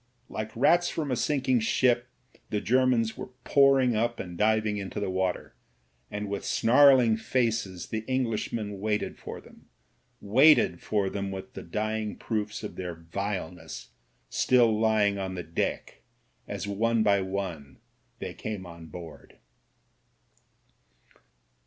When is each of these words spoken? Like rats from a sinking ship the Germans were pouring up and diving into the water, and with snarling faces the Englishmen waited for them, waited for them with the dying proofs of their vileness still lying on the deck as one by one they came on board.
Like 0.29 0.49
rats 0.55 0.89
from 0.89 1.11
a 1.11 1.15
sinking 1.15 1.59
ship 1.59 2.07
the 2.49 2.59
Germans 2.59 3.15
were 3.15 3.27
pouring 3.43 3.95
up 3.95 4.19
and 4.19 4.35
diving 4.35 4.77
into 4.77 4.99
the 4.99 5.11
water, 5.11 5.53
and 6.09 6.27
with 6.27 6.43
snarling 6.43 7.17
faces 7.17 7.89
the 7.89 8.03
Englishmen 8.07 8.79
waited 8.79 9.19
for 9.19 9.39
them, 9.39 9.67
waited 10.19 10.81
for 10.81 11.07
them 11.11 11.29
with 11.29 11.53
the 11.53 11.61
dying 11.61 12.15
proofs 12.15 12.63
of 12.63 12.77
their 12.77 12.95
vileness 12.95 13.89
still 14.27 14.75
lying 14.75 15.19
on 15.19 15.35
the 15.35 15.43
deck 15.43 16.01
as 16.47 16.65
one 16.67 17.03
by 17.03 17.21
one 17.21 17.77
they 18.17 18.33
came 18.33 18.65
on 18.65 18.87
board. 18.87 19.37